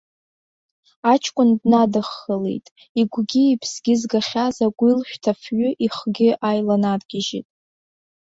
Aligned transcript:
Аҷкәын 1.11 1.49
днадххылеит, 1.61 2.65
игәгьы, 2.99 3.43
иԥсгьы 3.53 3.93
згахьаз 4.01 4.57
агәилшәҭы 4.67 5.29
афҩы 5.33 5.69
ихгьы 5.85 6.29
ааиланаргьежьит. 6.47 7.47